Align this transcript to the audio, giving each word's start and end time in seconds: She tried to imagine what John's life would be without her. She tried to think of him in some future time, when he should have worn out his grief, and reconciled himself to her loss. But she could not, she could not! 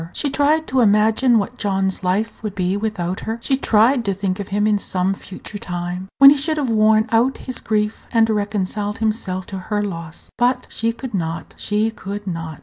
She 0.13 0.31
tried 0.31 0.65
to 0.65 0.79
imagine 0.81 1.37
what 1.37 1.59
John's 1.59 2.03
life 2.03 2.41
would 2.41 2.55
be 2.55 2.75
without 2.75 3.19
her. 3.19 3.37
She 3.39 3.55
tried 3.55 4.03
to 4.05 4.15
think 4.15 4.39
of 4.39 4.47
him 4.47 4.65
in 4.65 4.79
some 4.79 5.13
future 5.13 5.59
time, 5.59 6.09
when 6.17 6.31
he 6.31 6.37
should 6.37 6.57
have 6.57 6.71
worn 6.71 7.07
out 7.11 7.37
his 7.45 7.59
grief, 7.59 8.07
and 8.11 8.27
reconciled 8.27 8.97
himself 8.97 9.45
to 9.53 9.59
her 9.59 9.83
loss. 9.83 10.31
But 10.39 10.65
she 10.71 10.91
could 10.91 11.13
not, 11.13 11.53
she 11.55 11.91
could 11.91 12.25
not! 12.25 12.59